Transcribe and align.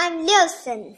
I'm 0.00 0.24
Liusen. 0.24 0.96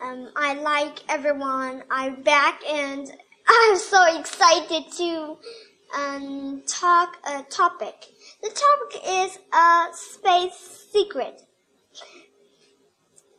Um, 0.00 0.30
I 0.34 0.54
like 0.54 1.00
everyone. 1.10 1.82
I'm 1.90 2.22
back 2.22 2.62
and 2.66 3.12
I'm 3.46 3.76
so 3.76 4.18
excited 4.18 4.84
to 4.96 5.36
um, 5.94 6.62
talk 6.66 7.18
a 7.28 7.42
topic. 7.50 8.06
The 8.42 8.48
topic 8.48 9.02
is 9.06 9.38
a 9.52 9.88
space 9.92 10.88
secret. 10.90 11.42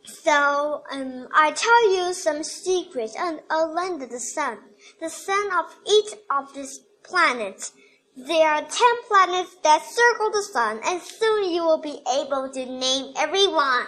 So 0.04 0.84
um, 0.92 1.26
I 1.34 1.50
tell 1.50 1.92
you 1.92 2.14
some 2.14 2.44
secrets 2.44 3.16
and 3.18 3.40
I'll 3.50 3.74
land 3.74 4.02
the 4.02 4.20
sun. 4.20 4.58
The 5.00 5.10
sun 5.10 5.50
of 5.52 5.74
each 5.84 6.12
of 6.30 6.54
these 6.54 6.78
planets. 7.02 7.72
There 8.20 8.48
are 8.48 8.62
ten 8.62 8.96
planets 9.06 9.54
that 9.62 9.80
circle 9.84 10.32
the 10.32 10.42
sun, 10.42 10.80
and 10.84 11.00
soon 11.00 11.52
you 11.52 11.62
will 11.62 11.80
be 11.80 12.00
able 12.12 12.50
to 12.52 12.66
name 12.66 13.14
every 13.16 13.46
one. 13.46 13.86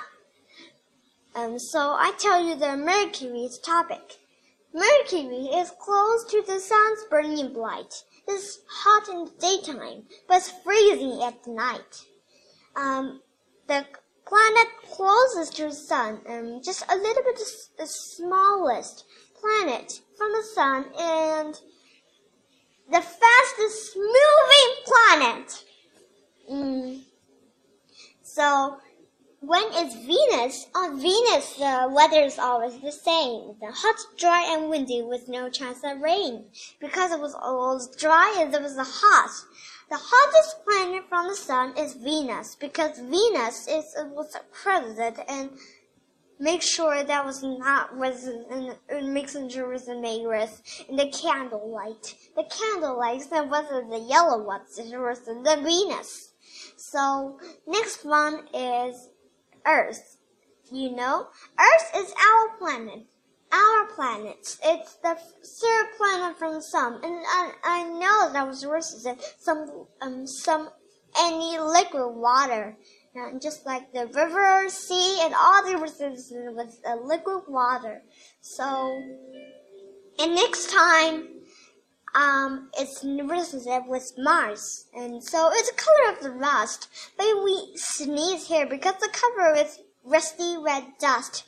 Um, 1.34 1.59
so 1.59 1.80
I 1.80 2.12
tell 2.16 2.41
you 2.41 2.55
the 2.55 2.77
Mercury's 2.77 3.59
topic. 3.59 4.19
Mercury 4.73 5.48
is 5.52 5.73
close 5.80 6.24
to 6.30 6.45
the 6.47 6.61
sun's 6.61 7.01
burning 7.11 7.55
light. 7.55 8.05
It's 8.29 8.61
hot 8.69 9.09
in 9.09 9.24
the 9.24 9.33
daytime, 9.41 10.05
but 10.29 10.37
it's 10.37 10.52
freezing 10.62 11.21
at 11.24 11.45
night. 11.49 12.05
Um, 12.77 13.23
the 13.66 13.85
planet 14.24 14.69
closest 14.93 15.57
to 15.57 15.65
the 15.65 15.73
sun, 15.73 16.21
um, 16.29 16.60
just 16.62 16.85
a 16.88 16.95
little 16.95 17.24
bit 17.24 17.41
the 17.79 17.87
smallest 17.87 19.07
planet 19.41 20.01
from 20.16 20.30
the 20.30 20.45
sun, 20.55 20.85
and 20.97 21.60
the 22.91 23.01
fastest 23.01 23.97
moving 23.97 24.73
planet. 24.85 25.65
Mm. 26.51 27.03
So 28.23 28.79
when 29.41 29.63
it's 29.73 29.95
Venus, 29.95 30.66
on 30.74 31.01
Venus 31.01 31.55
the 31.55 31.88
weather 31.91 32.23
is 32.23 32.38
always 32.38 32.79
the 32.80 32.93
same. 32.93 33.57
The 33.61 33.73
hot, 33.73 33.96
dry, 34.18 34.43
and 34.52 34.68
windy 34.68 35.02
with 35.02 35.29
no 35.29 35.49
chance 35.49 35.79
of 35.85 36.01
rain. 36.01 36.46
Because 36.80 37.13
it 37.13 37.21
was 37.21 37.35
always 37.35 37.88
dry 37.96 38.37
and 38.38 38.55
it 38.55 38.61
was 38.61 38.77
hot. 38.77 39.30
The 39.88 39.99
hottest 39.99 40.65
planet 40.65 41.09
from 41.09 41.29
the 41.29 41.35
sun 41.35 41.77
is 41.77 41.95
Venus 41.95 42.55
because 42.55 42.99
Venus 42.99 43.66
is 43.66 43.95
was 44.13 44.37
president 44.52 45.18
and 45.29 45.51
make 46.41 46.63
sure 46.63 47.05
that 47.05 47.24
was 47.24 47.43
not 47.43 47.96
resin 47.96 48.77
and 48.88 49.15
messenger 49.15 49.69
resin 49.69 50.01
made 50.01 50.27
with 50.27 50.63
in 50.88 50.96
the 50.96 51.07
candlelight. 51.10 52.16
The 52.35 52.45
candlelight 52.45 53.29
that 53.30 53.49
wasn't 53.49 53.91
the 53.91 53.99
yellow 53.99 54.43
ones, 54.43 54.79
it 54.79 54.99
was 54.99 55.21
the 55.21 55.61
Venus. 55.63 56.33
So 56.77 57.38
next 57.66 58.05
one 58.05 58.49
is 58.55 59.11
Earth. 59.66 60.16
You 60.73 60.96
know, 60.96 61.29
Earth 61.59 61.91
is 61.95 62.13
our 62.13 62.57
planet. 62.59 63.05
Our 63.52 63.87
planet. 63.95 64.56
It's 64.65 64.94
the 64.94 65.16
third 65.16 65.87
planet 65.97 66.38
from 66.38 66.55
the 66.55 66.62
sun, 66.62 67.00
and 67.03 67.25
I, 67.27 67.53
I 67.65 67.83
know 67.83 68.33
that 68.33 68.47
was 68.47 68.65
worse 68.65 69.03
than 69.03 69.16
some 69.41 69.87
um 70.00 70.25
some 70.25 70.71
any 71.19 71.59
liquid 71.59 72.15
water. 72.15 72.77
And 73.15 73.43
just 73.43 73.66
like 73.66 73.93
the 73.93 74.06
river, 74.06 74.69
sea, 74.69 75.19
and 75.22 75.34
all 75.34 75.65
the 75.65 75.77
rivers 75.77 76.33
with 76.33 76.81
uh, 76.87 76.94
liquid 77.03 77.43
water. 77.49 78.03
So, 78.41 79.03
and 80.19 80.34
next 80.34 80.72
time, 80.72 81.28
um, 82.15 82.71
it's 82.78 83.05
represented 83.05 83.89
with 83.89 84.12
Mars, 84.19 84.87
and 84.94 85.22
so 85.22 85.50
it's 85.53 85.71
the 85.71 85.77
color 85.77 86.17
of 86.17 86.22
the 86.22 86.31
rust. 86.31 86.89
But 87.17 87.27
we 87.44 87.72
sneeze 87.77 88.49
here 88.49 88.67
because 88.67 88.94
the 89.00 89.11
cover 89.12 89.55
is 89.55 89.81
rusty 90.05 90.56
red 90.59 90.84
dust. 91.00 91.45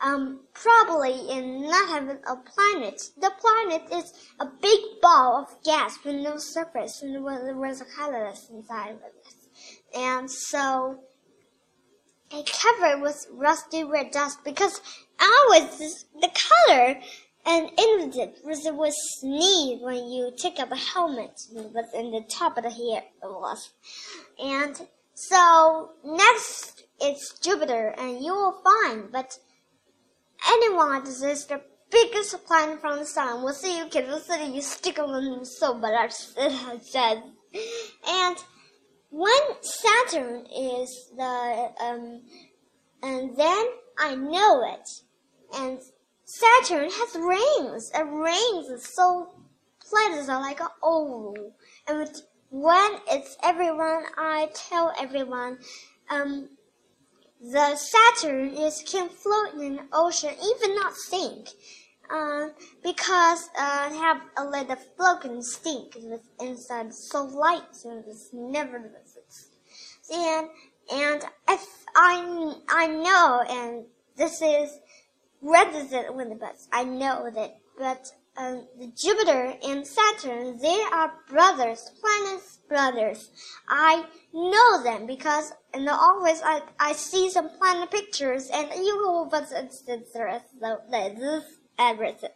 Um, 0.00 0.42
probably 0.54 1.28
in 1.28 1.62
not 1.62 1.88
having 1.88 2.18
a 2.24 2.36
planet. 2.36 3.02
The 3.20 3.32
planet 3.40 3.82
is 3.92 4.12
a 4.38 4.46
big 4.46 4.78
ball 5.02 5.42
of 5.42 5.62
gas 5.64 5.98
with 6.04 6.14
no 6.16 6.38
surface, 6.38 7.02
and 7.02 7.14
there 7.14 7.56
was 7.56 7.80
a 7.80 7.84
colorless 7.84 8.48
inside 8.48 8.90
of 8.92 8.98
it. 8.98 9.34
And 9.94 10.30
so 10.30 11.00
it 12.30 12.50
covered 12.60 13.00
with 13.00 13.26
rusty 13.32 13.84
red 13.84 14.10
dust 14.10 14.44
because 14.44 14.80
always 15.20 16.04
the 16.20 16.30
color 16.34 17.00
and 17.46 17.70
invisible 17.78 18.34
was 18.44 18.66
it 18.66 18.74
was 18.74 18.94
sneeze 19.18 19.80
when 19.80 20.08
you 20.08 20.32
take 20.36 20.60
up 20.60 20.70
a 20.70 20.76
helmet 20.76 21.40
it 21.54 21.72
was 21.72 21.86
in 21.94 22.10
the 22.10 22.22
top 22.28 22.58
of 22.58 22.64
the 22.64 22.70
hair 22.70 23.02
it 23.22 23.26
was. 23.26 23.70
And 24.38 24.80
so 25.14 25.90
next 26.04 26.84
it's 27.00 27.38
Jupiter 27.38 27.94
and 27.98 28.22
you 28.24 28.34
will 28.34 28.60
find 28.62 29.10
but 29.10 29.38
anyone 30.48 31.04
that 31.04 31.10
is 31.10 31.46
the 31.46 31.60
biggest 31.90 32.44
planet 32.46 32.80
from 32.80 32.98
the 32.98 33.06
sun 33.06 33.42
We'll 33.42 33.54
see 33.54 33.78
you 33.78 33.86
kids 33.86 34.08
we'll 34.08 34.20
see 34.20 34.54
you 34.54 34.60
stick 34.60 34.98
on 34.98 35.44
so 35.44 35.74
but 35.80 35.94
I 35.94 36.08
said 36.08 37.22
and 38.06 38.36
Saturn 40.08 40.46
is 40.46 41.10
the 41.16 41.70
um, 41.80 42.22
and 43.02 43.36
then 43.36 43.66
I 43.98 44.14
know 44.14 44.64
it. 44.64 44.88
And 45.54 45.78
Saturn 46.24 46.88
has 46.90 47.14
rings, 47.14 47.90
and 47.94 48.18
rings 48.18 48.88
so 48.88 49.28
planets 49.80 50.28
are 50.30 50.40
like 50.40 50.60
an 50.60 50.68
oval. 50.82 51.52
And 51.86 52.08
when 52.50 52.90
it's 53.08 53.36
everyone, 53.42 54.04
I 54.16 54.48
tell 54.54 54.94
everyone, 54.98 55.58
um, 56.10 56.48
the 57.40 57.76
Saturn 57.76 58.54
is 58.54 58.82
can 58.86 59.10
float 59.10 59.54
in 59.60 59.76
the 59.76 59.86
ocean, 59.92 60.30
even 60.30 60.74
not 60.74 60.94
sink. 60.94 61.50
Um, 62.10 62.52
because 62.82 63.50
uh, 63.58 63.90
have 63.90 64.22
a 64.38 64.44
little 64.46 64.76
floating 64.96 65.42
stink 65.42 65.94
with 66.00 66.22
inside 66.40 66.94
so 66.94 67.24
light 67.24 67.84
and 67.84 68.02
it's 68.08 68.30
never. 68.32 68.90
And 70.12 70.48
and 70.90 71.24
if 71.48 71.84
I 71.94 72.54
I 72.68 72.86
know 72.86 73.42
and 73.48 73.84
this 74.16 74.42
is 74.42 74.78
resident 75.40 76.14
with 76.14 76.28
the 76.28 76.34
bus. 76.34 76.68
I 76.72 76.84
know 76.84 77.30
that, 77.30 77.58
but 77.78 78.10
um, 78.36 78.66
the 78.78 78.92
Jupiter 78.96 79.54
and 79.64 79.86
Saturn 79.86 80.58
they 80.58 80.82
are 80.92 81.12
brothers, 81.28 81.90
planets 82.00 82.58
brothers. 82.68 83.30
I 83.68 84.06
know 84.32 84.82
them 84.82 85.06
because 85.06 85.52
in 85.74 85.84
the 85.84 85.94
always 85.94 86.40
I 86.42 86.62
I 86.78 86.92
see 86.92 87.30
some 87.30 87.50
planet 87.58 87.90
pictures 87.90 88.50
and 88.52 88.68
you 88.74 88.96
will 88.98 89.26
but 89.26 89.50
instance 89.52 90.10
the 90.12 90.24
rest 90.24 90.46
of 90.62 90.90
this 90.90 91.44
everything. 91.78 92.30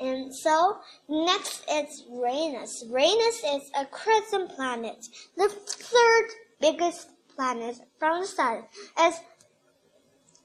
And 0.00 0.34
so 0.34 0.78
next 1.08 1.64
it's 1.68 2.04
Uranus. 2.10 2.84
Uranus 2.88 3.42
is 3.44 3.70
a 3.78 3.86
crescent 3.86 4.50
planet, 4.54 5.06
the 5.36 5.48
third 5.48 6.28
biggest 6.60 7.08
planet 7.34 7.76
from 7.98 8.20
the 8.20 8.26
sun. 8.26 8.64
As 8.96 9.20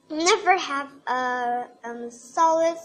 never 0.09 0.57
have 0.57 0.91
a 1.07 1.67
um, 1.83 2.11
solid 2.11 2.77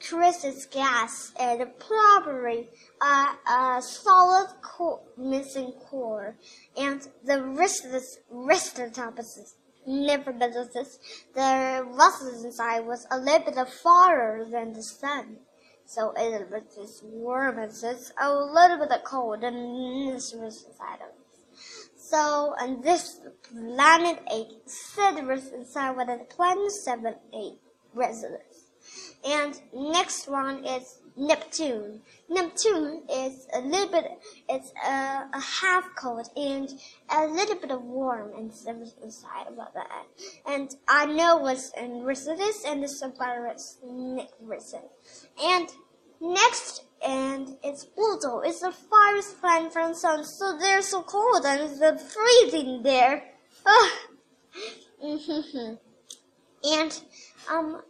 crystal 0.00 0.54
gas 0.70 1.32
and 1.38 1.66
probably 1.78 2.68
a, 3.00 3.50
a 3.50 3.82
solid 3.82 4.48
core, 4.62 5.00
missing 5.16 5.72
core, 5.90 6.36
and 6.76 7.08
the 7.24 7.42
rest 7.42 7.84
of 7.84 7.92
the 7.92 8.02
rest 8.30 8.78
of 8.78 8.90
the 8.90 8.94
top 8.94 9.18
is 9.18 9.56
Nevertheless, 9.88 10.98
the 11.32 11.86
rust 11.92 12.44
inside 12.44 12.80
was 12.80 13.06
a 13.08 13.18
little 13.18 13.52
bit 13.52 13.68
farther 13.68 14.44
than 14.50 14.72
the 14.72 14.82
sun. 14.82 15.36
So 15.84 16.12
it 16.16 16.50
was 16.50 17.02
warm 17.04 17.58
and 17.58 17.70
it's 17.70 18.12
a 18.20 18.34
little 18.34 18.78
bit 18.78 19.04
cold 19.04 19.44
and 19.44 20.12
this 20.12 20.34
was 20.34 20.64
inside 20.64 21.02
of. 21.02 21.15
So, 22.08 22.54
and 22.60 22.84
this 22.84 23.20
planet 23.50 24.20
8 24.32 24.46
said 24.66 25.26
was 25.26 25.48
inside 25.48 25.96
with 25.96 26.06
the 26.06 26.24
planet 26.30 26.70
7, 26.70 27.14
8 27.34 27.52
residents. 27.94 28.70
And 29.26 29.60
next 29.74 30.28
one 30.28 30.64
is 30.64 31.00
Neptune. 31.16 32.02
Neptune 32.28 33.02
is 33.10 33.48
a 33.52 33.60
little 33.60 33.88
bit, 33.88 34.04
it's 34.48 34.72
a, 34.86 35.26
a 35.34 35.40
half 35.40 35.84
cold 35.96 36.28
and 36.36 36.68
a 37.10 37.26
little 37.26 37.56
bit 37.56 37.72
of 37.72 37.82
warm 37.82 38.32
inside 38.34 39.48
about 39.48 39.74
that. 39.74 40.06
And 40.46 40.76
I 40.86 41.06
know 41.06 41.38
what's 41.38 41.72
in 41.76 42.02
Residus 42.02 42.64
and 42.64 42.84
the 42.84 42.86
subvirus 42.86 43.78
Resin. 44.40 44.82
And 45.42 45.68
next, 46.20 46.84
and 47.06 47.56
it's 47.62 47.84
Pluto. 47.84 48.40
It's 48.40 48.60
the 48.60 48.72
farthest 48.72 49.40
planet 49.40 49.72
from 49.72 49.90
the 49.90 49.94
sun, 49.94 50.24
so 50.24 50.58
they're 50.58 50.82
so 50.82 51.02
cold 51.02 51.44
and 51.44 51.60
it's 51.62 52.14
freezing 52.14 52.82
there. 52.82 53.22
and, 56.64 57.02
um, 57.50 57.82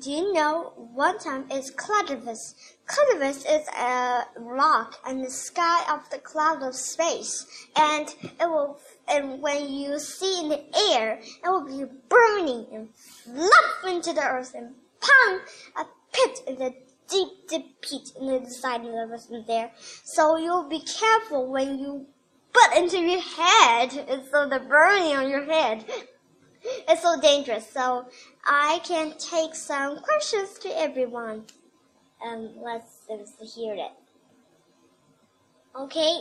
do 0.00 0.10
you 0.10 0.32
know 0.32 0.72
one 0.76 1.18
time 1.18 1.50
is 1.50 1.70
cloudivus? 1.70 2.54
Cloudivus 2.86 3.44
is 3.48 3.68
a 3.68 4.24
rock 4.38 4.98
in 5.08 5.22
the 5.22 5.30
sky 5.30 5.84
of 5.92 6.08
the 6.10 6.18
cloud 6.18 6.62
of 6.62 6.74
space, 6.74 7.46
and 7.76 8.08
it 8.22 8.32
will. 8.40 8.80
And 9.06 9.42
when 9.42 9.70
you 9.70 9.98
see 9.98 10.40
in 10.40 10.48
the 10.48 10.64
air, 10.92 11.20
it 11.20 11.48
will 11.48 11.66
be 11.66 11.84
burning 12.08 12.66
and 12.72 12.88
flop 12.94 13.92
into 13.92 14.14
the 14.14 14.24
earth 14.24 14.54
and 14.54 14.74
pong 15.00 15.40
a 15.76 15.84
pit 16.12 16.40
in 16.46 16.56
the 16.56 16.74
deep, 17.08 17.48
deep 17.48 17.80
pit 17.80 18.12
in 18.18 18.44
the 18.44 18.50
side 18.50 18.80
of 18.80 18.86
the 18.86 18.92
earth 18.92 19.46
there. 19.46 19.70
So 20.04 20.36
you'll 20.36 20.68
be 20.68 20.80
careful 20.80 21.46
when 21.46 21.78
you 21.78 22.06
put 22.52 22.76
into 22.76 22.98
your 22.98 23.20
head, 23.20 24.06
and 24.08 24.22
so 24.30 24.48
the 24.48 24.60
burning 24.60 25.16
on 25.16 25.28
your 25.28 25.44
head. 25.44 25.84
It's 26.88 27.02
so 27.02 27.20
dangerous. 27.20 27.68
So 27.68 28.06
I 28.46 28.80
can 28.84 29.14
take 29.18 29.56
some 29.56 29.98
questions 29.98 30.58
to 30.60 30.68
everyone. 30.68 31.46
Um, 32.24 32.50
let's, 32.62 33.08
hear 33.52 33.74
it. 33.74 33.90
Okay, 35.74 36.18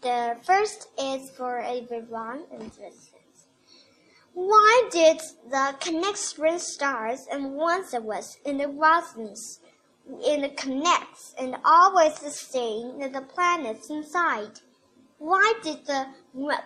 the 0.00 0.36
first 0.44 0.88
is 1.00 1.30
for 1.30 1.60
everyone. 1.60 2.42
Why 4.34 4.88
did 4.90 5.20
the 5.48 5.76
connect 5.80 6.18
spring 6.18 6.58
stars 6.58 7.26
and 7.30 7.54
once 7.54 7.94
it 7.94 8.02
was 8.02 8.38
in 8.44 8.58
the 8.58 8.64
Rosens 8.64 9.60
in 10.26 10.42
the 10.42 10.48
connects 10.50 11.34
and 11.38 11.56
always 11.64 12.18
the 12.20 12.30
same 12.30 12.98
the 12.98 13.20
planets 13.20 13.90
inside? 13.90 14.60
Why 15.18 15.54
did 15.62 15.86
the 15.86 16.06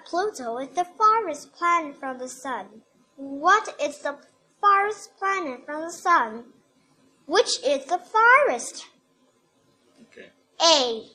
Pluto 0.04 0.58
is 0.58 0.68
the 0.70 0.84
farthest 0.84 1.52
planet 1.54 1.96
from 1.98 2.18
the 2.18 2.28
sun? 2.28 2.82
What 3.16 3.74
is 3.80 3.98
the 3.98 4.16
farthest 4.60 5.16
planet 5.18 5.64
from 5.64 5.82
the 5.82 5.92
sun? 5.92 6.44
Which 7.26 7.58
is 7.64 7.84
the 7.86 7.98
farthest? 7.98 8.86
Okay. 10.02 10.28
A. 10.60 11.06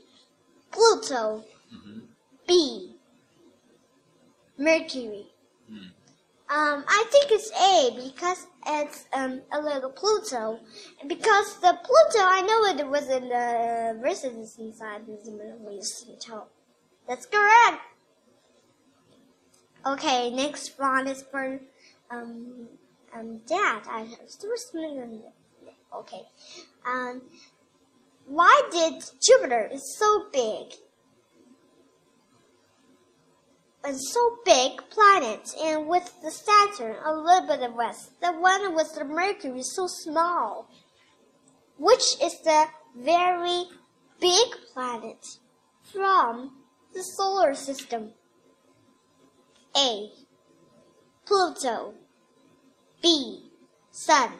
Pluto. 0.72 1.44
Mm-hmm. 1.74 2.00
B. 2.48 2.96
Mercury. 4.58 5.28
Um, 6.50 6.86
I 6.88 7.04
think 7.12 7.32
it's 7.32 7.52
A 7.52 8.10
because 8.10 8.48
it's 8.66 9.06
um, 9.12 9.42
a 9.52 9.62
little 9.62 9.90
Pluto. 9.90 10.60
Because 11.06 11.60
the 11.60 11.78
Pluto, 11.84 12.26
I 12.26 12.42
know 12.42 12.80
it 12.80 12.88
was 12.88 13.10
in 13.10 13.28
the 13.28 14.00
residence 14.02 14.58
inside 14.58 15.06
the 15.06 15.32
Middle 15.32 15.78
East. 15.78 16.08
That's 17.06 17.26
correct. 17.26 17.82
Okay, 19.86 20.30
next 20.32 20.80
one 20.80 21.08
is 21.08 21.22
for 21.24 21.60
um, 22.10 22.68
um, 23.14 23.42
Dad. 23.46 23.82
I 23.90 24.00
have 24.00 24.30
still 24.30 24.52
remember. 24.74 25.26
Okay. 25.94 26.22
Um, 26.86 27.22
why 28.26 28.62
did 28.72 29.04
Jupiter 29.22 29.70
is 29.72 29.98
so 29.98 30.26
big? 30.32 30.74
And 33.88 33.98
so 33.98 34.40
big 34.44 34.82
planet, 34.90 35.56
and 35.64 35.88
with 35.88 36.12
the 36.22 36.30
Saturn 36.30 36.98
a 37.06 37.14
little 37.14 37.48
bit 37.48 37.62
of 37.62 37.74
west, 37.74 38.20
the 38.20 38.34
one 38.34 38.76
with 38.76 38.94
the 38.94 39.06
Mercury 39.06 39.64
so 39.64 39.88
small. 39.88 40.70
Which 41.78 42.22
is 42.22 42.38
the 42.44 42.66
very 42.98 43.64
big 44.20 44.50
planet 44.74 45.26
from 45.90 46.52
the 46.94 47.02
solar 47.02 47.56
system? 47.56 48.12
A. 49.78 50.10
Pluto. 51.26 51.94
B. 53.02 53.52
Sun. 53.92 54.34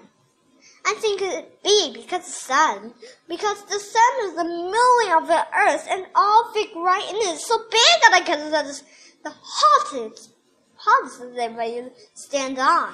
I 0.86 0.94
think 0.96 1.22
it 1.22 1.64
B 1.64 1.94
because 1.94 2.26
the 2.26 2.32
sun. 2.32 2.94
Because 3.30 3.64
the 3.64 3.80
sun 3.80 4.14
is 4.26 4.36
the 4.36 4.44
milling 4.44 5.24
of 5.24 5.28
the 5.30 5.48
earth 5.58 5.88
and 5.90 6.06
all 6.16 6.52
fit 6.54 6.70
right 6.76 7.08
in 7.10 7.16
it. 7.16 7.36
It's 7.36 7.48
so 7.48 7.58
big 7.58 8.02
that 8.02 8.12
I 8.14 8.22
can 8.26 8.52
the, 9.24 9.34
hottest, 9.42 10.32
hottest 10.76 11.20
where 11.22 11.66
you 11.66 11.92
stand 12.14 12.60
on. 12.60 12.94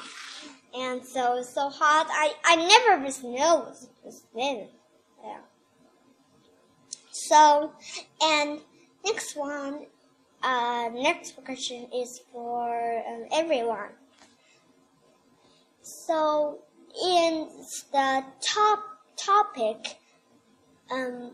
And 0.75 1.05
so 1.05 1.37
it's 1.37 1.53
so 1.53 1.69
hot. 1.69 2.07
I, 2.09 2.33
I 2.43 2.55
never 2.55 3.03
was 3.03 3.23
know 3.23 3.65
was, 3.67 3.89
was 4.03 4.23
thin. 4.33 4.67
Yeah. 5.23 5.37
So, 7.11 7.71
and 8.21 8.59
next 9.05 9.35
one, 9.35 9.85
uh, 10.41 10.89
next 10.93 11.35
question 11.45 11.87
is 11.95 12.21
for 12.31 13.03
um, 13.07 13.25
everyone. 13.31 13.91
So 15.83 16.59
in 17.05 17.49
the 17.91 18.23
top 18.41 18.79
topic, 19.15 19.97
um, 20.91 21.31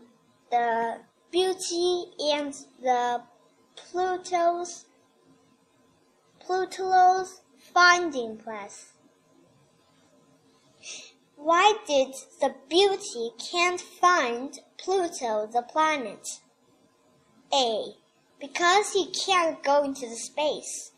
the 0.50 0.98
beauty 1.30 2.04
and 2.32 2.54
the 2.82 3.22
Pluto's 3.90 4.84
Pluto's 6.38 7.40
finding 7.74 8.36
place. 8.36 8.92
Why 11.34 11.74
did 11.88 12.14
the 12.40 12.54
beauty 12.68 13.30
can't 13.50 13.80
find 13.80 14.60
Pluto 14.78 15.48
the 15.52 15.62
planet? 15.62 16.28
A. 17.52 17.94
Because 18.40 18.92
he 18.92 19.10
can't 19.10 19.60
go 19.64 19.82
into 19.82 20.08
the 20.08 20.14
space. 20.14 20.92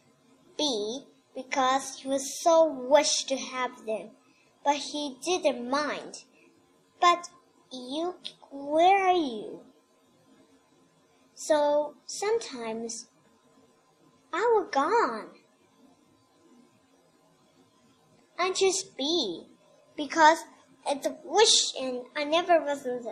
B 0.59 1.07
because 1.35 2.01
he 2.01 2.09
was 2.09 2.43
so 2.43 2.71
wished 2.71 3.27
to 3.29 3.37
have 3.37 3.87
them, 3.87 4.11
but 4.63 4.77
he 4.77 5.17
didn't 5.25 5.71
mind. 5.71 6.25
But 7.01 7.31
you, 7.73 8.17
where 8.51 9.07
are 9.07 9.17
you? 9.17 9.61
So 11.45 11.95
sometimes 12.07 13.09
I 14.33 14.39
was 14.55 14.69
gone. 14.71 15.31
I 18.39 18.53
just 18.53 18.97
be 18.97 19.49
because 19.97 20.39
it's 20.87 21.05
a 21.05 21.17
wish 21.25 21.75
and 21.75 22.03
I 22.15 22.23
never 22.23 22.63
wasn't 22.63 23.09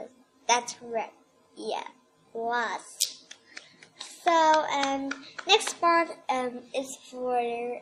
that 0.46 0.76
right. 0.80 1.12
Yeah, 1.56 1.82
was. 2.32 3.26
So, 4.22 4.30
um, 4.30 5.10
next 5.48 5.80
part 5.80 6.10
um, 6.28 6.60
is 6.72 6.96
for 7.10 7.36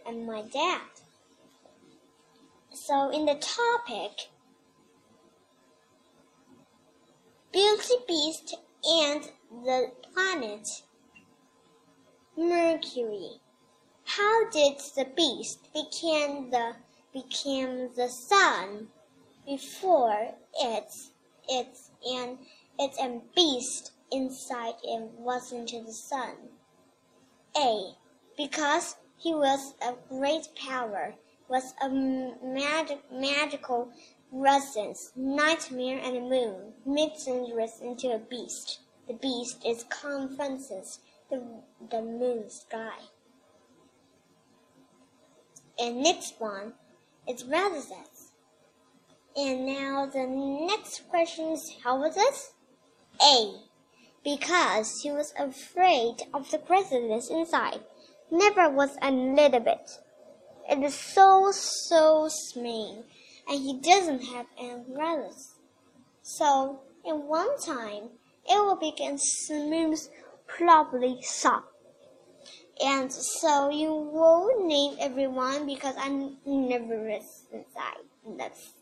um, 0.06 0.24
my 0.24 0.44
dad. 0.50 0.80
So, 2.72 3.10
in 3.10 3.26
the 3.26 3.34
topic, 3.34 4.30
Beauty 7.52 7.94
Beast 8.06 8.56
and 8.84 9.30
the 9.64 9.92
planet 10.12 10.82
Mercury. 12.36 13.40
How 14.04 14.48
did 14.50 14.78
the 14.94 15.06
beast 15.16 15.68
become 15.72 16.50
the 16.50 16.76
became 17.12 17.90
the 17.94 18.08
sun 18.08 18.88
before 19.44 20.34
it's 20.60 21.10
it's 21.48 21.90
and 22.06 22.38
it's 22.78 22.98
a 23.00 23.20
beast 23.34 23.92
inside 24.12 24.74
it 24.84 25.02
was 25.18 25.52
into 25.52 25.82
the 25.82 25.92
sun. 25.92 26.36
A. 27.56 27.94
Because 28.36 28.96
he 29.16 29.34
was 29.34 29.74
a 29.82 29.94
great 30.08 30.48
power, 30.54 31.14
was 31.48 31.74
a 31.82 31.88
mag 31.88 32.98
magical 33.10 33.90
presence, 34.30 35.12
nightmare 35.16 36.00
and 36.02 36.16
a 36.16 36.20
moon, 36.20 36.72
dangerous 36.84 37.80
into 37.80 38.08
a 38.08 38.18
beast. 38.18 38.80
The 39.06 39.14
beast 39.14 39.64
is 39.64 39.84
conferences, 39.84 41.00
the, 41.30 41.42
the 41.90 42.02
moon 42.02 42.50
sky. 42.50 42.98
And 45.78 46.02
next 46.02 46.34
one 46.38 46.74
is 47.28 47.44
Radishes. 47.44 48.32
And 49.36 49.66
now 49.66 50.06
the 50.06 50.26
next 50.26 51.08
question 51.08 51.52
is 51.52 51.76
how 51.84 52.00
was 52.00 52.14
this? 52.14 52.52
A 53.22 53.68
because 54.24 55.00
he 55.02 55.10
was 55.10 55.32
afraid 55.38 56.16
of 56.34 56.50
the 56.50 56.58
president 56.58 57.24
inside. 57.30 57.80
Never 58.30 58.68
was 58.68 58.96
a 59.00 59.10
little 59.10 59.60
bit. 59.60 59.90
It 60.68 60.82
is 60.82 60.94
so, 60.94 61.50
so 61.52 62.28
small, 62.28 63.04
and 63.48 63.60
he 63.60 63.78
doesn't 63.78 64.24
have 64.24 64.46
brothers. 64.94 65.54
So, 66.22 66.80
in 67.04 67.26
one 67.26 67.58
time, 67.58 68.10
it 68.48 68.56
will 68.56 68.76
begin 68.76 69.18
smooth, 69.18 70.00
probably 70.46 71.22
soft. 71.22 71.66
And 72.84 73.12
so 73.12 73.70
you 73.70 73.92
will 73.92 74.66
name 74.66 74.96
everyone 75.00 75.66
because 75.66 75.94
I 75.98 76.08
never 76.46 76.96
was 76.96 77.44
inside. 77.52 78.04
That's 78.36 78.72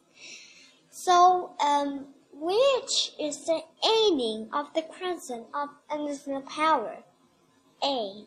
so 0.91 1.55
um 1.61 2.07
which 2.33 3.13
is 3.19 3.47
the 3.47 3.61
ending 3.83 4.49
of 4.53 4.67
the 4.75 4.83
crescent 4.83 5.47
of 5.55 5.71
additional 5.91 6.43
power? 6.43 6.99
A. 7.83 8.27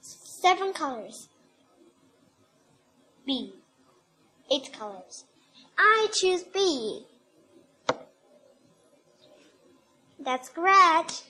Seven 0.00 0.72
colors. 0.72 1.28
B. 3.26 3.54
Eight 4.50 4.72
colors. 4.72 5.24
I 5.82 6.08
choose 6.12 6.42
B. 6.42 7.06
That's 10.18 10.50
correct. 10.50 11.24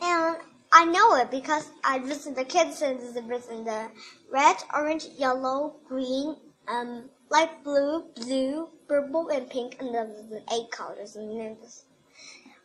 And 0.00 0.36
I 0.72 0.84
know 0.84 1.16
it 1.16 1.32
because 1.32 1.68
I 1.82 1.98
listen 1.98 2.32
the 2.34 2.44
kids 2.44 2.80
and 2.82 3.00
listen 3.28 3.64
the 3.64 3.88
red, 4.30 4.56
orange, 4.72 5.06
yellow, 5.18 5.80
green, 5.88 6.36
um, 6.68 7.10
light 7.28 7.64
blue, 7.64 8.04
blue, 8.14 8.68
purple, 8.86 9.28
and 9.30 9.50
pink, 9.50 9.76
and 9.80 9.92
the 9.92 10.42
eight 10.52 10.70
colors 10.70 11.16
and 11.16 11.28
then 11.30 11.38
names. 11.38 11.84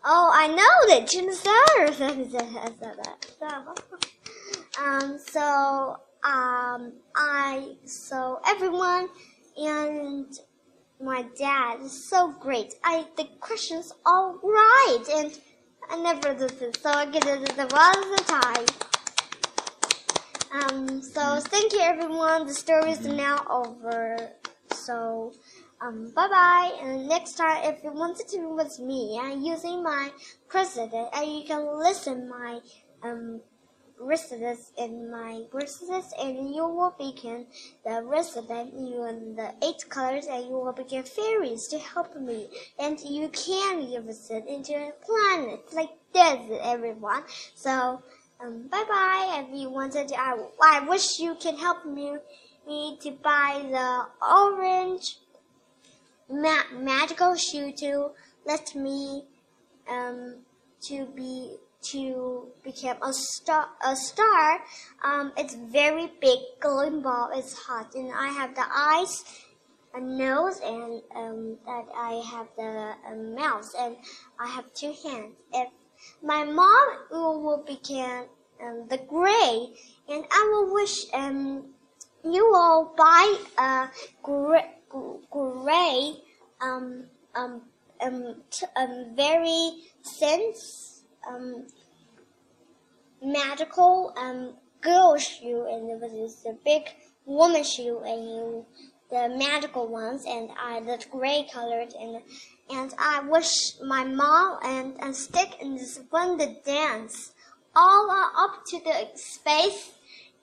Oh, 0.06 0.30
I 0.32 0.48
know 0.48 0.88
that 0.88 1.10
June 1.10 1.34
stars. 1.34 2.00
um, 4.80 5.18
so 5.18 5.98
um, 6.24 6.94
I 7.16 7.76
so 7.86 8.40
everyone 8.46 9.10
and 9.58 10.40
my 11.02 11.26
dad 11.38 11.82
is 11.82 12.10
so 12.10 12.34
great. 12.40 12.74
I 12.84 13.06
the 13.16 13.26
questions 13.40 13.92
all 14.06 14.40
right 14.44 15.04
and 15.14 15.40
I 15.90 16.02
never 16.02 16.34
did 16.34 16.76
so 16.78 16.90
I 16.90 17.06
get 17.06 17.26
it 17.26 17.56
the 17.56 17.68
one 17.68 18.12
the 18.12 18.24
time. 18.26 18.66
Um, 20.52 21.02
so 21.02 21.40
thank 21.40 21.74
you 21.74 21.80
everyone. 21.80 22.48
The 22.48 22.54
story 22.54 22.92
is 22.92 23.06
now 23.06 23.46
over. 23.50 24.18
So, 24.74 25.34
um, 25.82 26.12
bye 26.16 26.28
bye. 26.28 26.80
And 26.82 27.08
next 27.08 27.34
time, 27.34 27.64
if 27.66 27.84
you 27.84 27.92
wanted 27.92 28.28
to 28.30 28.38
be 28.38 28.46
with 28.46 28.80
me, 28.80 29.20
I'm 29.22 29.42
using 29.42 29.84
my 29.84 30.12
president, 30.48 31.10
and 31.14 31.28
you 31.30 31.44
can 31.46 31.78
listen 31.78 32.30
my 32.30 32.60
um 33.04 33.42
residents 34.00 34.72
in 34.78 35.10
my 35.10 35.44
residents 35.52 36.14
and 36.22 36.54
you 36.56 36.68
will 36.68 36.96
become 36.98 37.46
the 37.84 38.02
resident 38.04 38.74
you 38.74 39.06
in 39.06 39.36
the 39.36 39.54
eight 39.64 39.84
colors 39.90 40.26
and 40.30 40.46
you 40.46 40.52
will 40.52 40.74
become 40.74 41.04
fairies 41.04 41.68
to 41.68 41.80
help 41.80 42.16
me. 42.20 42.48
And 42.80 43.00
you 43.00 43.30
can 43.30 43.82
visit 44.06 44.46
into 44.48 44.74
a 44.74 44.92
planet 45.06 45.62
like 45.74 45.92
this 46.14 46.60
everyone. 46.62 47.24
So 47.56 48.02
um, 48.40 48.68
bye 48.68 48.86
bye 48.88 49.44
to, 50.08 50.16
I, 50.20 50.38
I 50.62 50.88
wish 50.88 51.20
you 51.20 51.36
can 51.36 51.58
help 51.58 51.86
me, 51.86 52.18
me 52.68 52.98
to 53.02 53.12
buy 53.12 53.66
the 53.70 54.06
orange 54.26 55.18
ma 56.30 56.58
magical 56.74 57.36
shoe 57.36 57.72
to 57.72 58.12
let 58.46 58.76
me 58.76 59.24
um 59.90 60.36
to 60.82 61.06
be 61.16 61.56
to 61.92 62.48
become 62.64 62.98
a 63.02 63.14
star. 63.14 63.70
A 63.86 63.96
star. 63.96 64.62
Um, 65.04 65.32
it's 65.38 65.56
very 65.56 66.12
big, 66.20 66.40
glowing 66.60 67.02
ball. 67.02 67.30
It's 67.34 67.54
hot, 67.54 67.96
and 67.96 68.12
I 68.14 68.28
have 68.28 68.56
the 68.56 68.66
eyes, 68.76 69.24
a 69.94 70.02
nose, 70.02 70.60
and 70.64 71.02
um, 71.16 71.58
that 71.66 71.86
I 71.96 72.22
have 72.32 72.48
the 72.58 72.94
um, 73.10 73.36
mouth, 73.36 73.70
and 73.80 73.96
I 74.40 74.48
have 74.48 74.74
two 74.74 74.94
hands. 75.04 75.36
If 75.54 75.70
my 76.24 76.44
mom 76.44 76.88
will, 77.12 77.64
become 77.66 78.26
um, 78.62 78.88
the 78.90 78.98
gray, 78.98 79.74
and 80.10 80.26
I 80.32 80.50
will 80.52 80.74
wish 80.74 81.06
um 81.14 81.74
you 82.24 82.50
will 82.52 82.94
buy 82.98 83.38
a 83.58 83.90
gray, 84.24 84.66
gray 85.30 86.16
um 86.62 87.06
um 87.36 87.62
um, 88.02 88.36
um 88.76 89.16
very 89.16 89.72
sense 90.02 90.98
um, 91.28 91.68
magical 93.22 94.14
um, 94.18 94.56
girl 94.82 95.18
shoe, 95.18 95.66
and 95.70 95.90
it 95.90 96.00
was 96.00 96.44
the 96.44 96.58
big 96.64 96.84
woman 97.26 97.64
shoe, 97.64 98.02
and 98.06 98.24
you 98.24 98.66
the 99.10 99.30
magical 99.38 99.88
ones, 99.88 100.26
and 100.28 100.50
I 100.60 100.82
the 100.82 101.04
gray 101.10 101.48
colored, 101.52 101.94
and 102.00 102.22
and 102.70 102.94
I 102.98 103.22
wish 103.22 103.80
my 103.82 104.04
mom 104.04 104.60
and 104.64 104.98
and 105.02 105.16
stick 105.16 105.58
and 105.62 105.80
this 105.80 106.00
to 106.40 106.56
dance 106.66 107.32
all 107.76 108.10
up 108.38 108.66
to 108.66 108.80
the 108.80 109.08
space 109.16 109.92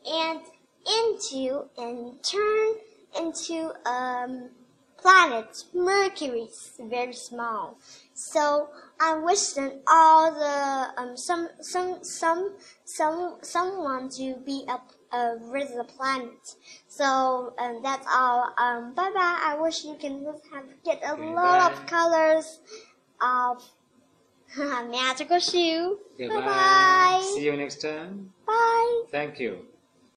and 0.07 0.40
into 0.87 1.64
and 1.76 2.23
turn 2.23 2.75
into 3.19 3.73
um 3.87 4.50
planet 5.04 5.64
Mercury, 5.75 6.42
is 6.50 6.73
very 6.80 7.12
small. 7.12 7.76
So 8.14 8.68
I 9.00 9.16
wish 9.18 9.52
them 9.52 9.73
all 9.87 10.32
the 10.32 11.00
um 11.00 11.16
some 11.16 11.49
some 11.61 12.02
some 12.02 12.56
some 12.84 13.38
someone 13.42 14.08
to 14.18 14.37
be 14.46 14.64
a 14.68 14.78
a 15.14 15.38
visit 15.52 15.76
the 15.76 15.84
planet. 15.84 16.56
So 16.88 17.54
um, 17.58 17.80
that's 17.82 18.06
all. 18.11 18.52
Um, 18.58 18.94
bye 18.94 19.12
bye. 19.14 19.38
I 19.50 19.56
wish 19.61 19.84
you 19.84 19.96
can 20.00 20.25
have 20.52 20.64
get 20.84 21.00
a 21.04 21.12
Okay, 21.12 21.34
lot 21.34 21.61
bye. 21.61 21.73
of 21.73 21.87
colors 21.87 22.61
of 23.20 23.62
magical 24.90 25.38
shoe. 25.38 25.99
Goodbye. 26.18 26.40
Bye 26.40 26.46
bye. 26.46 27.20
See 27.34 27.44
you 27.44 27.56
next 27.56 27.80
time. 27.82 28.32
Bye. 28.46 29.02
Thank 29.11 29.38
you. 29.38 29.66